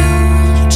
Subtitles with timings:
[0.00, 0.68] are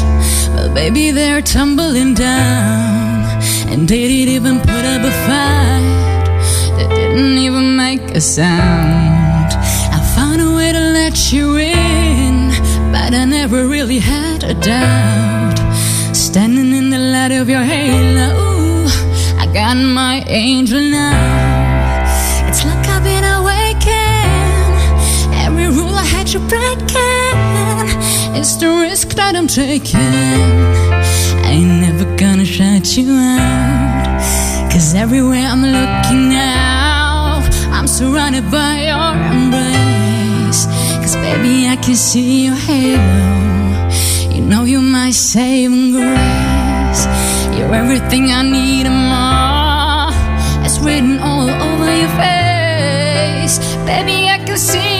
[0.56, 3.24] but baby they're tumbling down.
[3.68, 6.26] And they didn't even put up a fight,
[6.76, 9.52] they didn't even make a sound.
[9.96, 12.50] I found a way to let you in,
[12.92, 15.58] but I never really had a doubt.
[16.14, 18.86] Standing in the light of your halo,
[19.38, 21.35] I got my angel now.
[29.26, 30.14] That I'm taking.
[31.46, 34.20] I ain't never gonna shut you out.
[34.70, 37.42] Cause everywhere I'm looking now,
[37.76, 40.62] I'm surrounded by your embrace.
[41.02, 43.90] Cause baby, I can see your halo.
[44.32, 47.02] You know you're my saving grace.
[47.56, 50.10] You're everything I need and more.
[50.64, 53.58] It's written all over your face.
[53.90, 54.95] Baby, I can see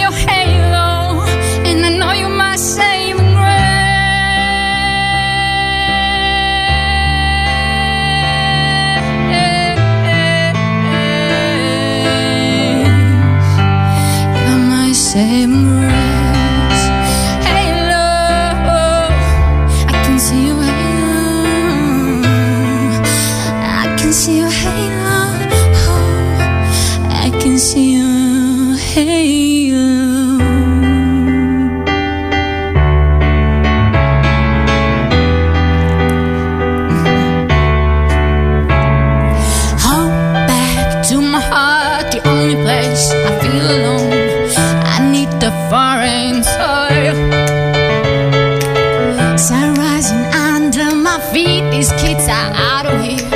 [51.71, 53.29] These kids are out of here.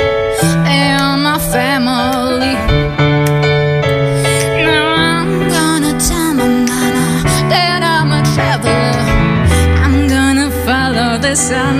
[0.66, 2.54] Are my family.
[4.66, 7.08] Now I'm gonna tell my mama
[7.52, 8.94] that I'm a traveler.
[9.84, 11.78] I'm gonna follow the sun.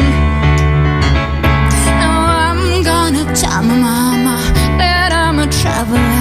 [2.02, 4.36] Now I'm gonna tell my mama
[4.78, 6.20] that I'm a traveler.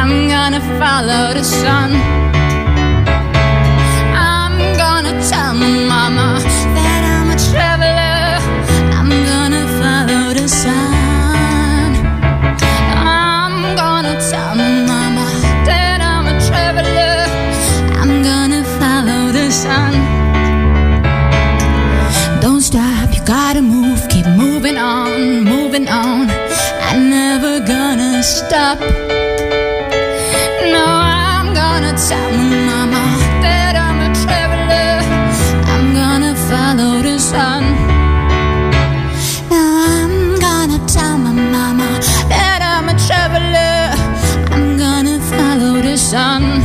[0.00, 2.21] I'm gonna follow the sun.
[28.22, 28.78] Stop.
[28.78, 28.86] No,
[30.86, 33.02] I'm gonna tell my mama
[33.42, 35.02] that I'm a traveler.
[35.72, 37.64] I'm gonna follow the sun.
[39.50, 43.90] Now I'm gonna tell my mama that I'm a traveler.
[44.54, 46.61] I'm gonna follow the sun.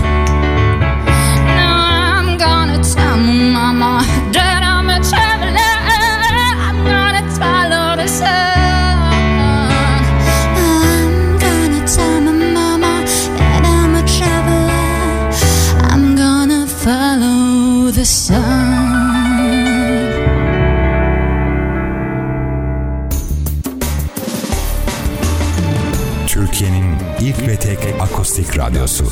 [28.38, 29.06] Akustik radyosu.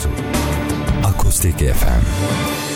[1.04, 2.75] Akustik FM.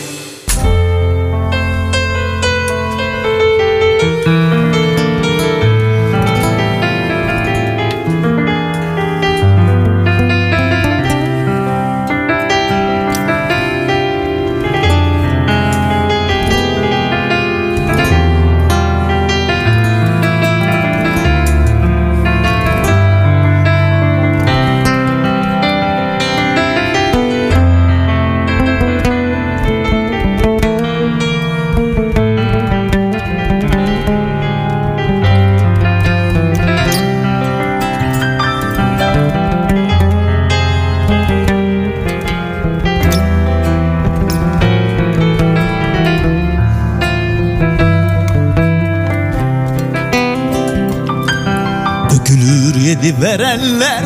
[53.10, 54.02] Yedi verenler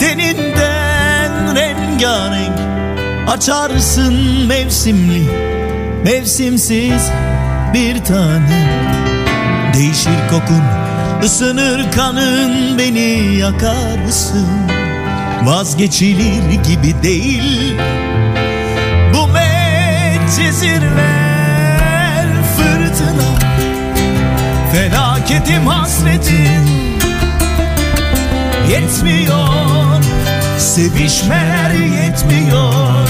[0.00, 2.58] Teninden rengarenk
[3.28, 5.22] Açarsın mevsimli
[6.04, 7.10] Mevsimsiz
[7.74, 8.68] bir tane.
[9.74, 10.62] Değişir kokun
[11.24, 14.48] ısınır kanın Beni yakarsın.
[15.44, 17.74] Vazgeçilir gibi değil
[19.14, 20.82] Bu medcezirler
[22.56, 23.38] Fırtına.
[24.72, 26.81] Felaketim hasretim
[28.72, 30.02] Yetmiyor.
[30.58, 33.08] Sevişmeler yetmiyor.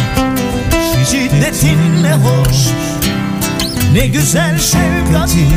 [1.10, 2.56] Şiddetin ne hoş
[3.92, 5.52] Ne güzel şefkatin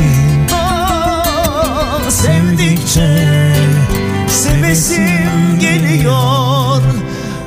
[0.54, 3.52] ah, Sevdikçe
[4.28, 6.82] Sevesim geliyor.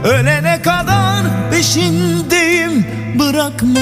[0.04, 2.86] Ölene kadar peşindeyim
[3.20, 3.80] Bırakma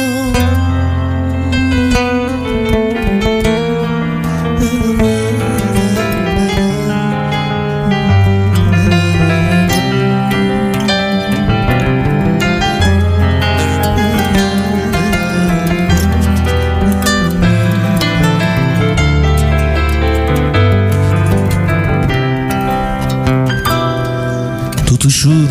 [25.18, 25.50] tutuşur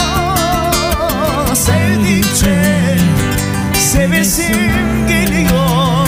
[0.00, 2.98] Aa, Sevdikçe
[3.78, 6.06] Sevesim geliyor.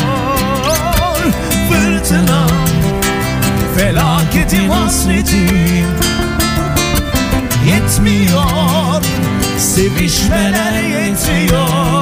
[1.69, 2.47] Fırtına
[3.77, 5.87] Felaketim hasretim
[7.67, 9.03] Yetmiyor.
[9.59, 11.96] Sevişmeler yetmiyor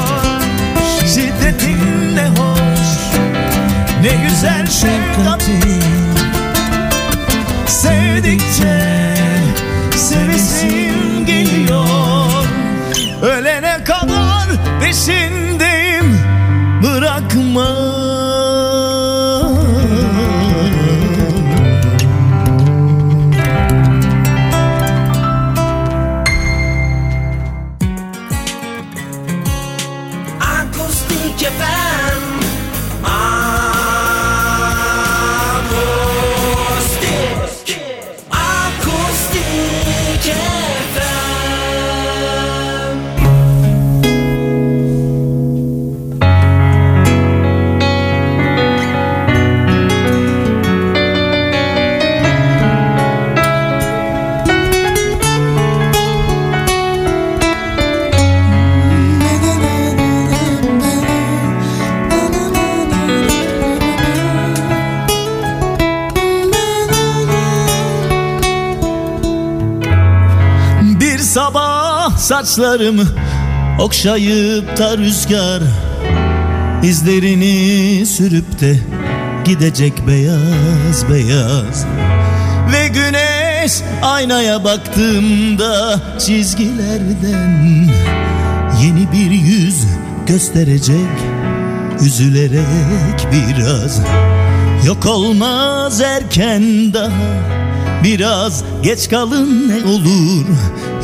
[7.66, 8.93] Sevdikçe
[72.44, 73.04] saçlarımı
[73.80, 75.62] okşayıp da rüzgar
[76.82, 78.76] izlerini sürüp de
[79.44, 81.86] gidecek beyaz beyaz.
[82.72, 87.88] Ve güneş aynaya baktığımda çizgilerden
[88.82, 89.84] yeni bir yüz
[90.26, 90.96] gösterecek
[92.00, 94.00] üzülerek biraz.
[94.86, 97.53] Yok olmaz erken daha
[98.04, 100.44] Biraz geç kalın ne olur.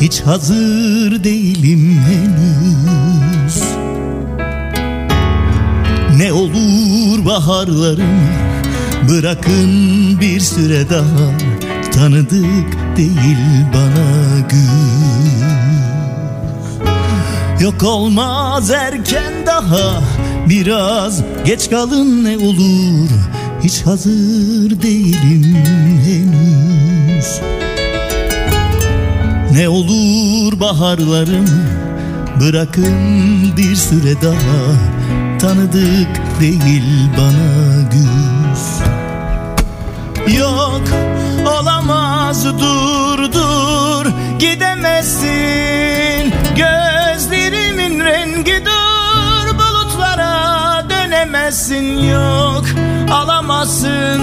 [0.01, 3.61] Hiç hazır değilim henüz.
[6.17, 8.21] Ne olur baharlarım
[9.09, 9.71] Bırakın
[10.19, 11.37] bir süre daha.
[11.91, 13.37] Tanıdık değil
[13.73, 14.91] bana gün
[17.59, 20.03] Yok olmaz erken daha.
[20.49, 23.09] Biraz geç kalın ne olur.
[23.63, 25.55] Hiç hazır değilim
[26.05, 26.80] henüz
[29.51, 31.45] Ne olur baharlarım
[32.41, 34.61] Bırakın bir süre daha.
[35.39, 38.81] Tanıdık değil bana güz.
[40.37, 40.81] Yok
[41.45, 44.05] olamaz dur dur
[44.39, 46.33] gidemezsin.
[46.55, 51.97] Gözlerimin rengi dur bulutlara dönemezsin.
[51.97, 52.65] Yok
[53.11, 54.21] alamazsın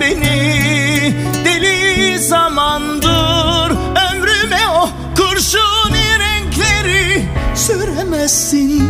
[0.00, 1.14] beni.
[1.44, 3.70] Deli zaman dur
[4.10, 8.88] Ömrüme o kurşuni renkleri süremezsin.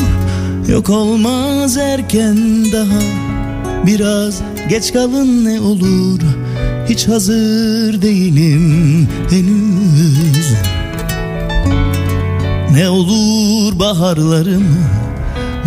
[0.69, 3.01] Yok olmaz erken daha.
[3.87, 6.21] Biraz geç kalın ne olur.
[6.89, 10.53] Hiç hazır değilim henüz.
[12.73, 14.65] Ne olur baharlarım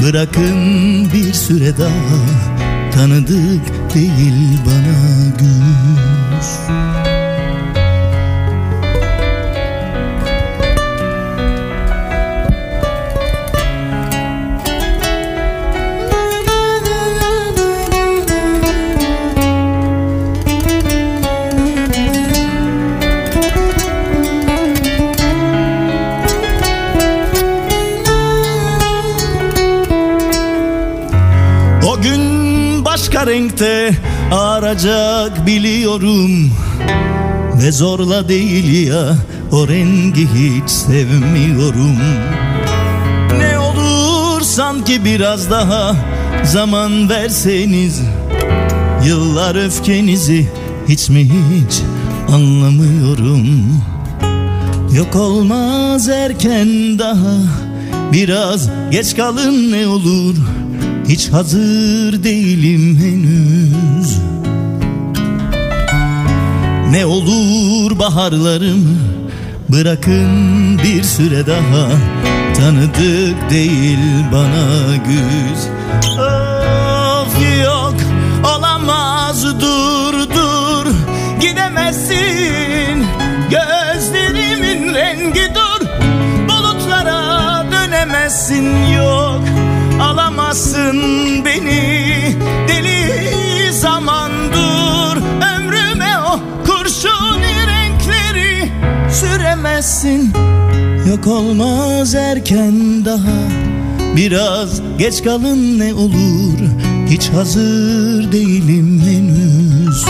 [0.03, 2.52] Bırakın bir süre daha
[2.95, 6.47] Tanıdık değil bana güz
[33.27, 33.97] renkte
[34.31, 36.51] aracak biliyorum.
[37.61, 39.15] Ve zorla değil ya
[39.51, 41.97] o rengi hiç sevmiyorum.
[43.37, 45.95] Ne olur sanki biraz daha
[46.43, 48.01] zaman verseniz.
[49.05, 50.51] Yıllar öfkenizi
[50.87, 51.81] hiç mi hiç
[52.33, 53.81] anlamıyorum.
[54.93, 57.63] Yok olmaz erken daha
[58.13, 60.35] Biraz geç kalın ne olur
[61.07, 64.17] Hiç hazır değilim henüz.
[66.91, 68.99] Ne olur baharlarım
[69.69, 71.87] Bırakın bir süre daha.
[72.57, 73.99] Tanıdık değil
[74.31, 75.67] bana güz.
[76.19, 77.95] Of yok
[78.57, 80.91] olamaz dur dur.
[81.41, 83.05] Gidemezsin
[83.49, 85.87] gözlerimin rengi dur.
[86.49, 89.41] Bulutlara dönemezsin yok.
[90.01, 90.32] Alamazsın
[91.45, 92.35] beni.
[92.67, 95.17] Deli zaman dur
[95.57, 98.71] Ömrüme o kurşuni renkleri
[99.11, 100.33] süremezsin.
[101.09, 103.39] Yok olmaz erken daha.
[104.15, 106.59] Biraz geç kalın ne olur.
[107.09, 110.05] Hiç hazır değilim henüz.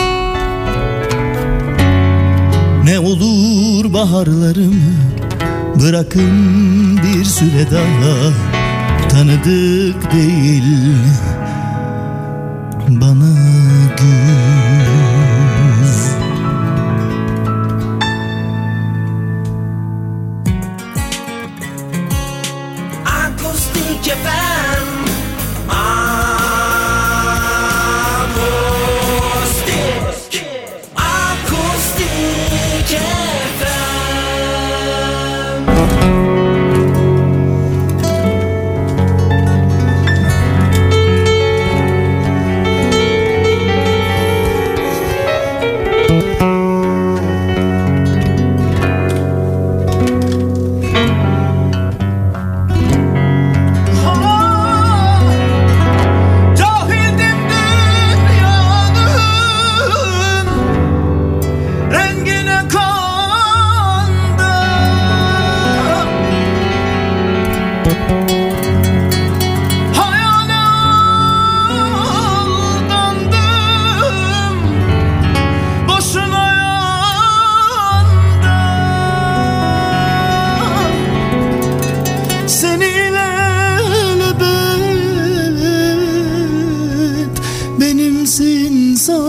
[2.84, 4.94] Ne olur baharlarımı
[5.76, 8.53] Bırakın bir süre daha
[9.14, 10.98] Tanıdık değil.
[12.90, 13.34] Bana
[13.98, 14.34] güz.
[23.06, 24.88] Akustik FM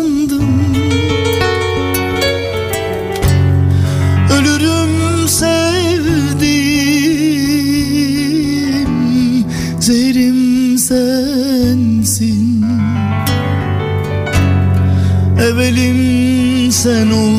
[0.05, 0.61] sandım
[4.33, 6.55] Ölürüm sevdim
[9.81, 12.65] Zehrim sensin.
[15.41, 17.34] Evelim sen oldun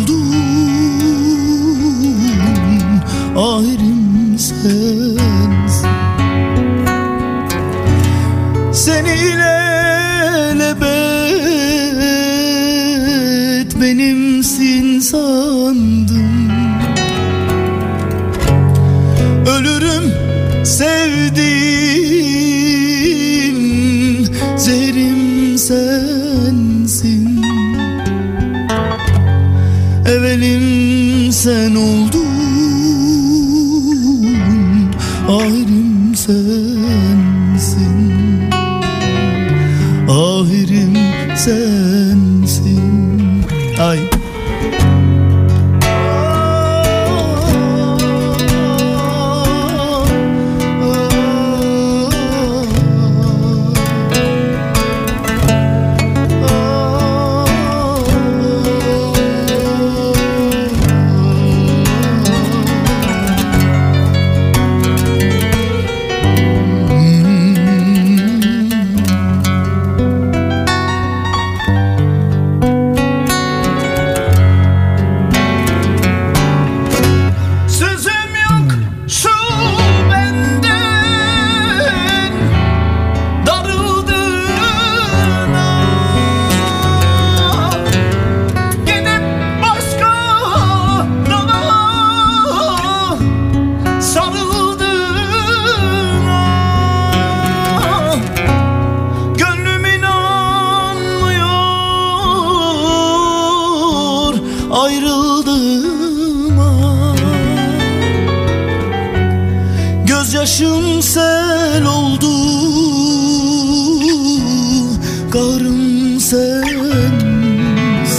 [116.25, 118.13] sensiz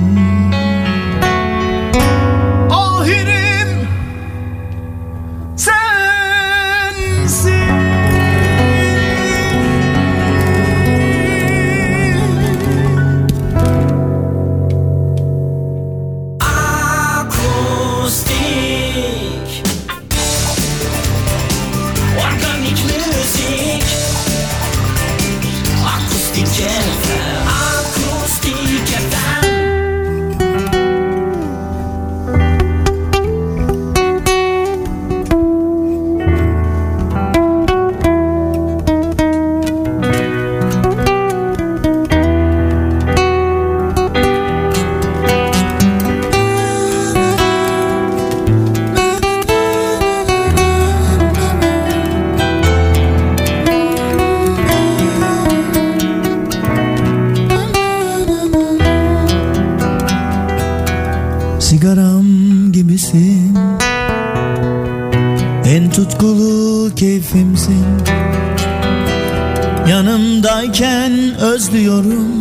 [70.47, 72.39] yanındayken özlüyorum.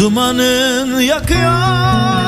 [0.00, 2.19] Dumanın yakıyor.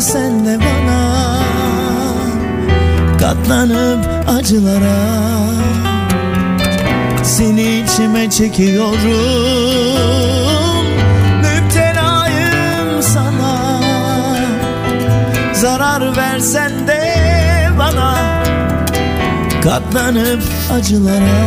[0.00, 1.40] versen de bana
[3.20, 4.96] Katlanıp acılara.
[7.22, 8.96] Seni içime çekiyorum
[11.36, 13.80] Müptelayım sana.
[15.52, 17.16] Zarar versen de
[17.78, 18.42] bana
[19.62, 21.40] Katlanıp acılara.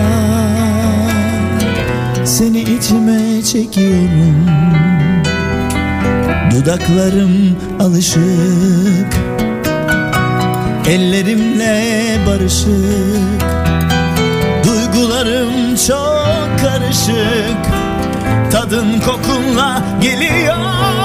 [2.26, 4.44] Seni içime çekiyorum.
[6.56, 9.14] Dudaklarım alışık.
[10.88, 13.44] Ellerimle barışık.
[14.64, 17.58] Duygularım çok karışık.
[18.52, 21.03] Tadın kokunla geliyor.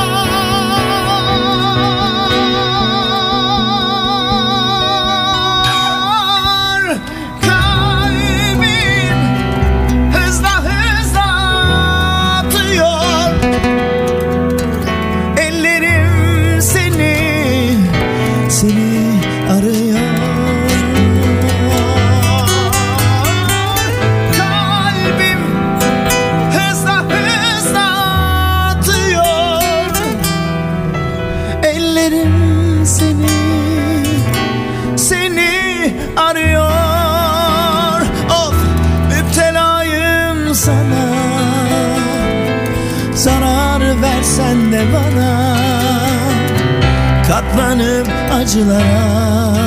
[47.49, 49.59] katlanıp acılara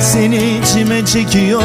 [0.00, 1.64] Seni içime çekiyorum.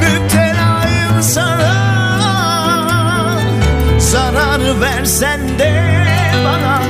[0.00, 1.76] Müptelayım sana.
[3.98, 5.82] Zarar versen de
[6.44, 6.82] bana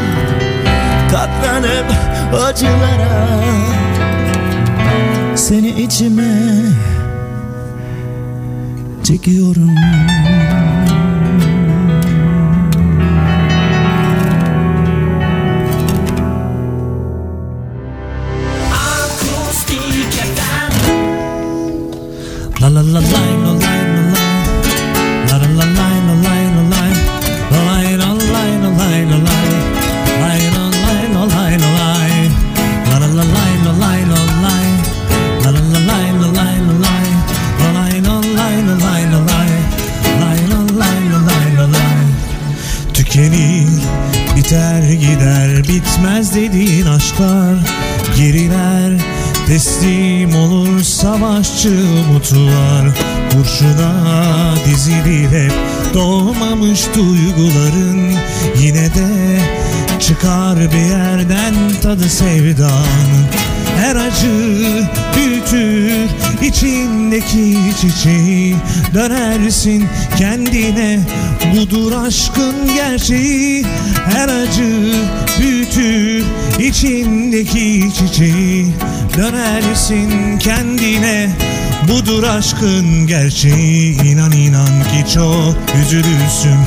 [1.10, 1.92] Katlanıp
[2.46, 3.28] acılara
[5.34, 6.52] Seni içime
[9.04, 9.74] çekiyorum.
[79.16, 81.30] Dönersin kendine.
[81.88, 84.02] Budur aşkın gerçeği.
[84.02, 86.58] İnan inan ki çok üzülürsün.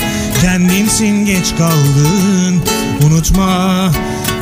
[0.41, 2.63] Kendinsin geç kaldın.
[3.05, 3.91] Unutma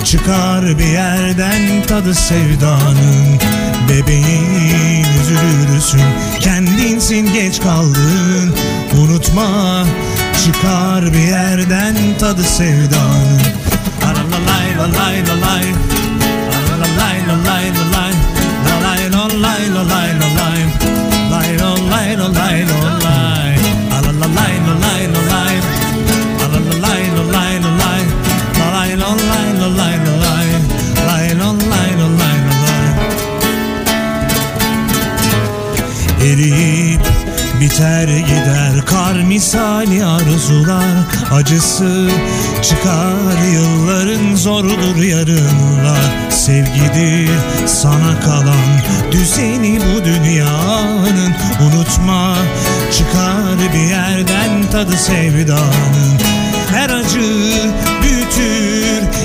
[0.04, 3.39] Çıkar bir yerden tadı sevdanın.
[3.89, 6.02] Bebeğin üzülürsün.
[6.39, 8.56] Kendinsin geç kaldın.
[8.98, 9.86] Unutma
[10.46, 13.41] Çıkar bir yerden tadı sevdanın.
[14.04, 14.67] Alalalay
[37.78, 38.86] biter gider.
[38.86, 40.86] Kar misali arzular
[41.32, 42.10] Acısı
[42.62, 43.44] çıkar.
[43.54, 46.30] Yılların zordur yarınlar.
[46.30, 47.30] Sevgidir
[47.66, 51.34] sana kalan düzeni bu dünyanın.
[51.62, 52.36] Unutma
[52.98, 56.18] çıkar bir yerden tadı sevdanın.
[56.72, 57.67] Her acı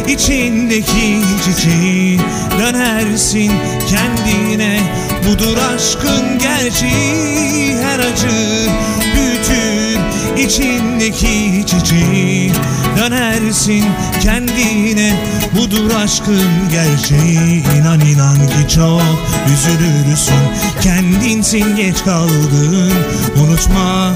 [0.09, 2.21] içindeki çiçeği
[2.59, 3.53] Dönersin
[3.89, 4.81] kendine.
[5.29, 8.69] Budur aşkın gerçeği Her acı
[9.15, 9.99] büyütür
[10.37, 12.53] içindeki çiçeği
[12.97, 13.85] Dönersin
[14.23, 15.17] kendine.
[15.59, 19.03] Budur aşkın gerçeği İnan inan ki çok
[19.55, 20.35] üzülürsün.
[20.81, 22.93] Kendinsin geç kaldın.
[23.37, 24.13] Unutma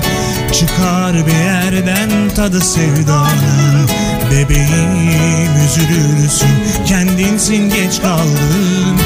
[0.53, 3.87] çıkar bir yerden tadı sevdanın
[4.31, 8.97] Bebeğim üzülürsün kendinsin geç kaldın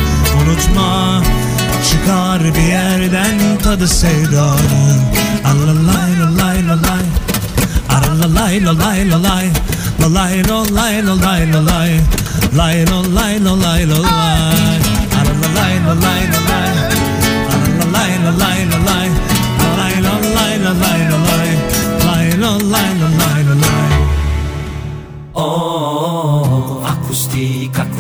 [0.43, 1.23] Unutma
[1.91, 5.01] çıkar bir yerden tadı sevdanın
[5.45, 7.05] Alalay lalay lalay
[7.89, 9.47] Aralalay lalay lalay
[10.01, 12.01] Lalay lalay lalay lalay
[12.57, 14.81] Lay lalay lalay lalay
[15.21, 16.71] Aralalay lalay lalay
[17.53, 19.09] Aralalay lalay lalay
[19.61, 21.51] Lalay lalay lalay lalay
[22.07, 22.90] Lay lalay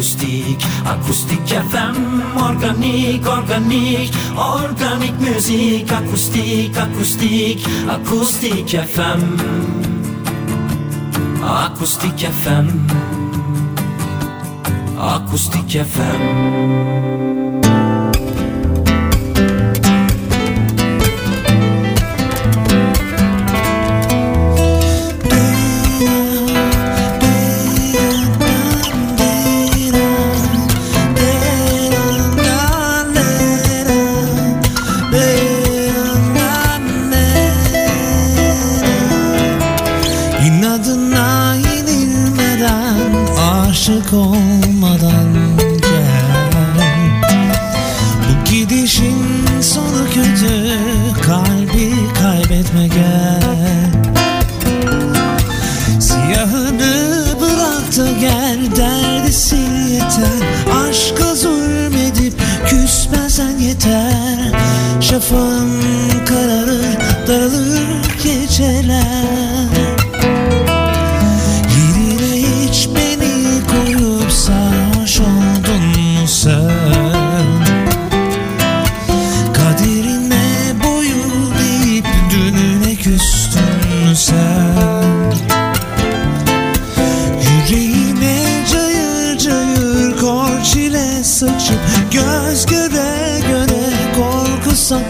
[0.00, 1.96] akustik, akustik, akustik FM
[2.40, 9.20] Organik, organik, organik müzik Akustik, akustik, akustik FM
[11.44, 12.68] Akustik FM
[14.96, 17.29] Akustik FM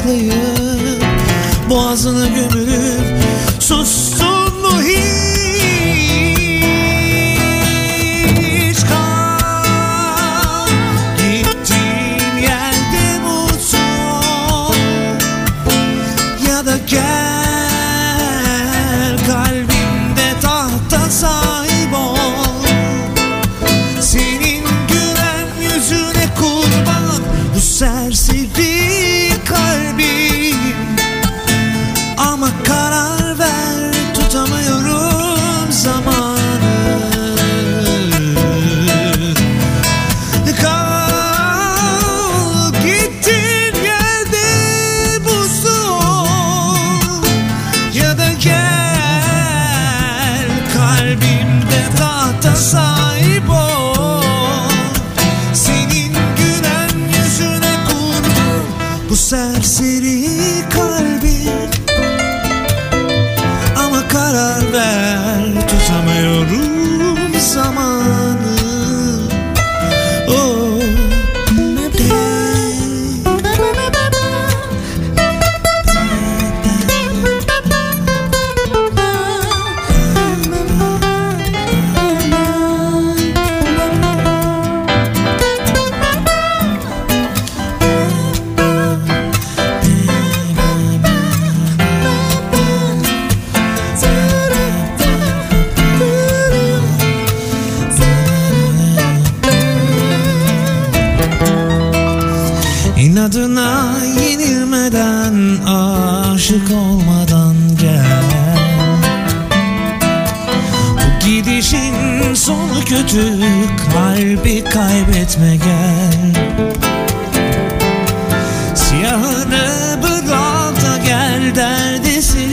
[0.01, 1.05] saklayıp
[1.71, 3.25] Boğazını gömülüp
[3.61, 4.00] sustun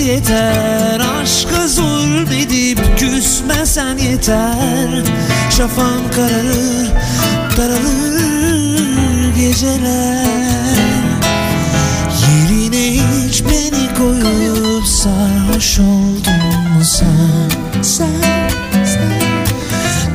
[0.08, 1.02] yeter.
[1.22, 5.04] Aşka zulmedip küsmesen yeter.
[5.58, 6.88] Şafağım kararır
[7.58, 10.78] daralır geceler.
[12.22, 17.82] Yerine hiç beni koyup sarhoş oldun mu sen?
[17.82, 18.50] Sen,
[18.86, 19.46] sen.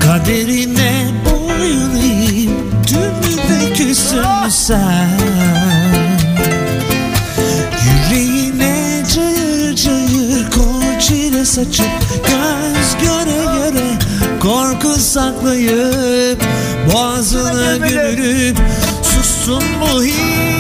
[0.01, 2.51] Kaderine boyun eğip
[2.87, 5.12] tümüne küstün mü sen?
[11.53, 13.99] saçıp göz göre göre
[14.41, 16.43] korku saklayıp
[16.93, 18.57] boğazına gömülüp
[19.03, 20.52] sussun bu hiç.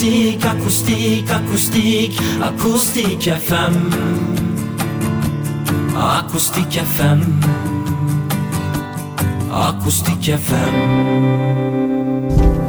[0.00, 3.90] acoustique, acoustique, acoustique, acoustique FM.
[5.94, 7.20] Acoustique FM.
[9.52, 11.60] Acoustique FM.
[12.30, 12.59] FM.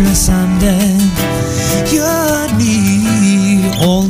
[0.00, 0.76] Gitmesem de
[1.96, 4.09] yani ol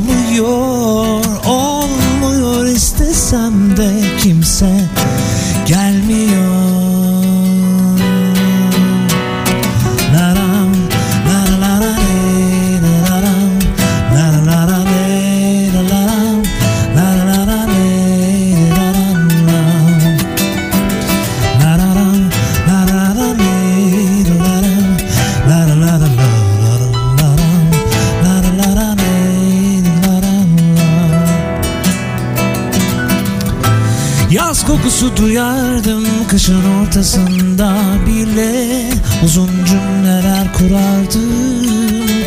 [36.51, 37.73] Kışın ortasında
[38.07, 38.83] bile
[39.25, 41.67] uzun cümleler kurardım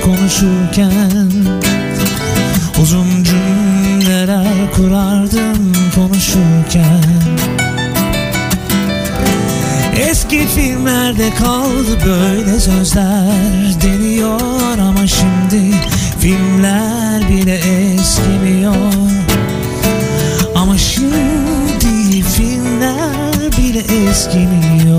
[0.05, 1.33] konuşurken.
[2.83, 7.05] Uzun cümleler kurardım konuşurken.
[9.97, 13.54] Eski filmlerde kaldı böyle sözler.
[24.15, 24.94] scheming you